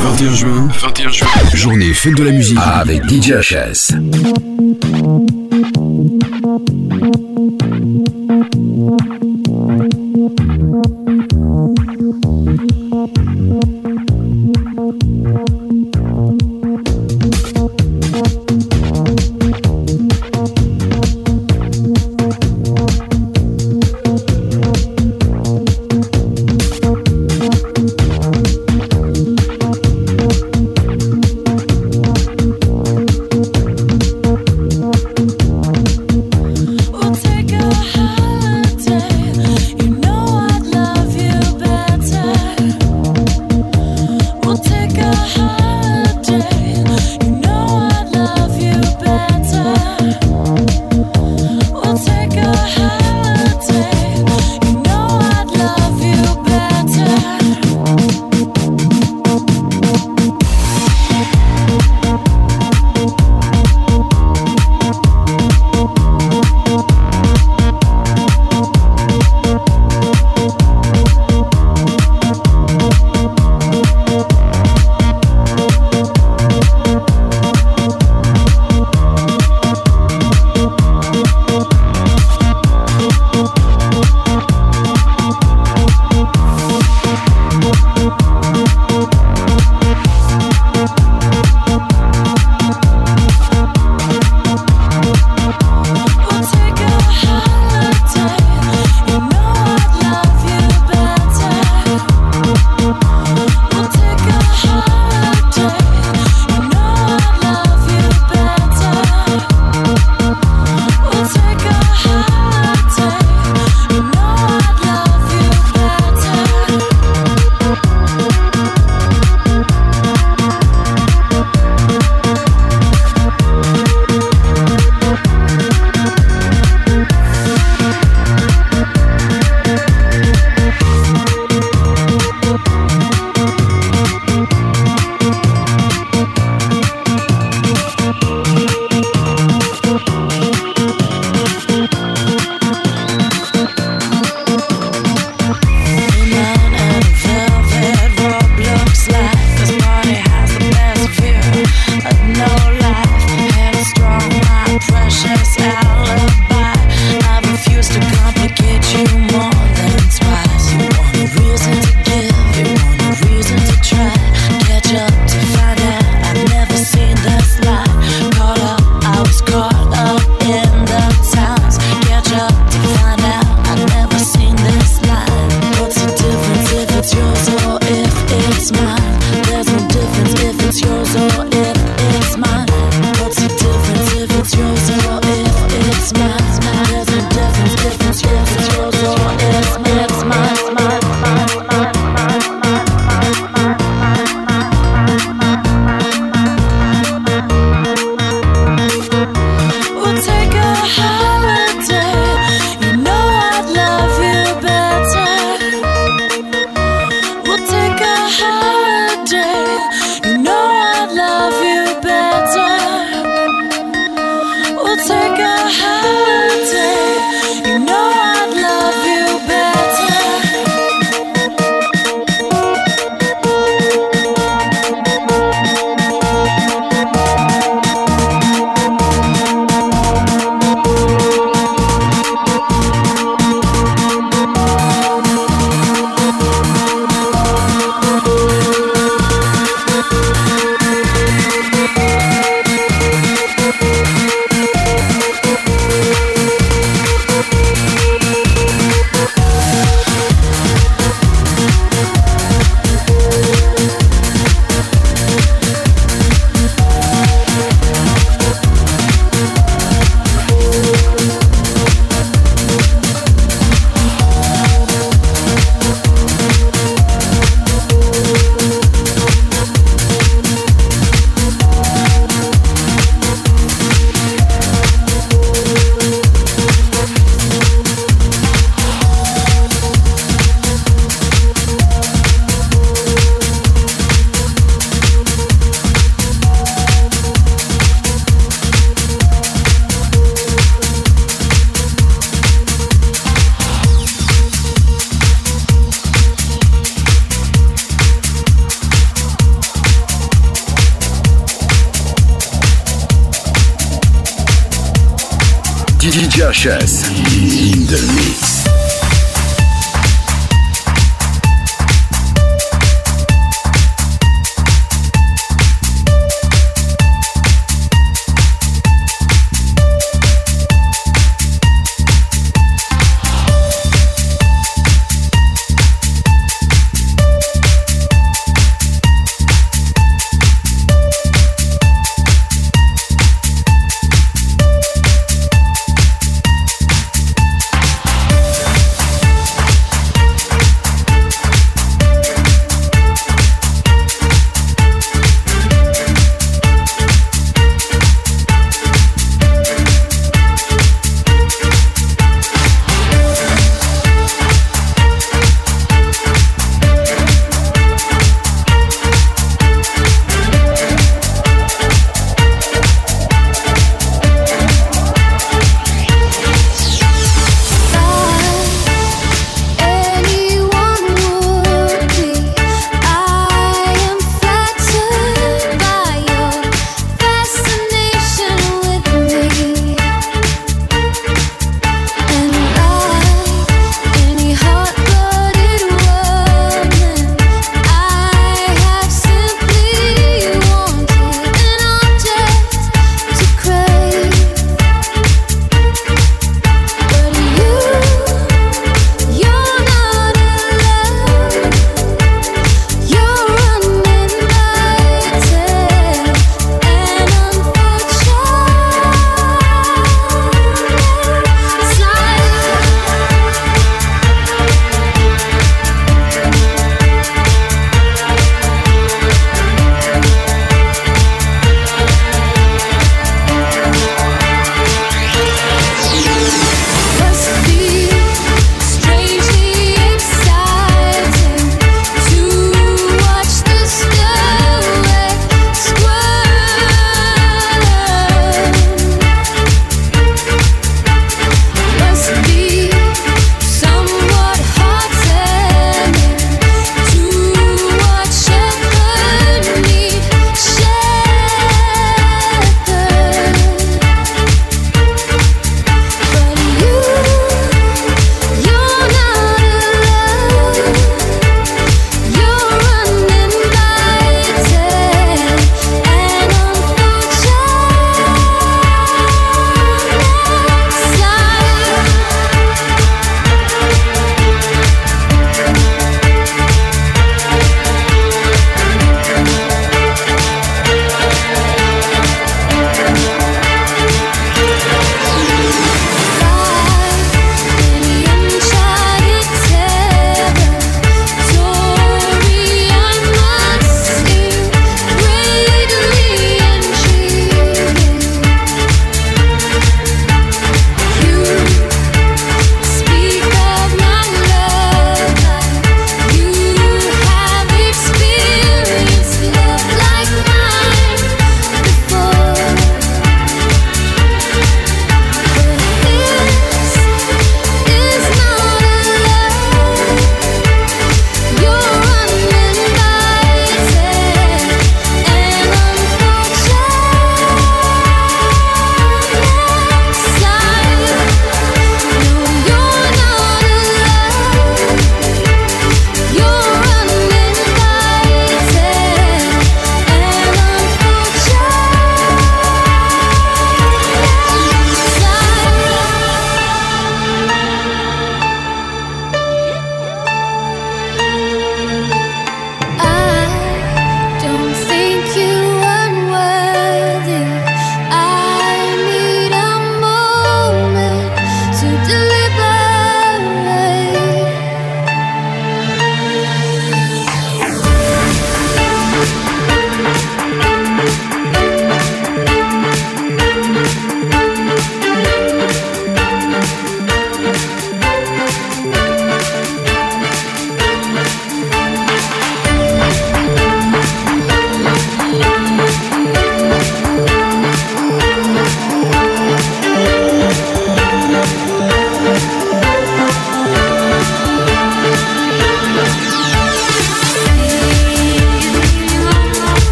21 0.00 0.34
juin, 0.34 0.68
21 0.80 1.10
juin, 1.10 1.26
journée 1.54 1.92
fête 1.92 2.14
de 2.14 2.22
la 2.22 2.30
musique. 2.30 2.58
Avec 2.58 3.02
DJ 3.08 3.32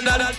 Dale, 0.00 0.38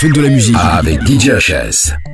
Fête 0.00 0.14
de 0.14 0.22
la 0.22 0.30
musique 0.30 0.56
avec 0.58 1.06
DJ 1.06 1.28
HS. 1.28 2.09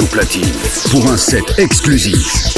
Au 0.00 0.04
platine 0.04 0.52
pour 0.90 1.10
un 1.10 1.16
set 1.16 1.58
exclusif. 1.58 2.55